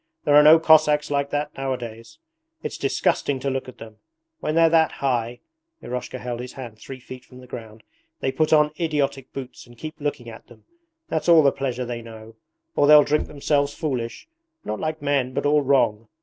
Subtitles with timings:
[0.23, 2.17] There are no Cossacks like that nowadays.
[2.63, 3.97] It's disgusting to look at them.
[4.39, 5.41] When they're that high
[5.83, 7.83] [Eroshka held his hand three feet from the ground]
[8.19, 10.65] they put on idiotic boots and keep looking at them
[11.07, 12.35] that's all the pleasure they know.
[12.75, 14.27] Or they'll drink themselves foolish,
[14.65, 16.07] not like men but all wrong.